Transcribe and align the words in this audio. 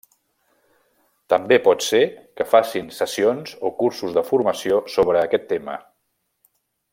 També 1.33 1.59
pot 1.67 1.85
ser 1.87 2.01
que 2.41 2.47
facin 2.53 2.89
sessions 3.01 3.53
o 3.69 3.71
cursos 3.83 4.17
de 4.19 4.25
formació 4.31 4.81
sobre 4.95 5.23
aquest 5.29 5.47
tema. 5.53 5.77